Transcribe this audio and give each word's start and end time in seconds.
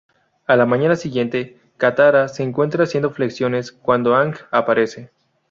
A 0.47 0.55
la 0.55 0.65
mañana 0.65 0.95
siguiente, 0.95 1.59
Katara 1.77 2.27
se 2.27 2.41
encuentra 2.41 2.85
haciendo 2.85 3.11
flexiones 3.11 3.71
cuando 3.71 4.15
Aang 4.15 4.33
aparece. 4.49 5.11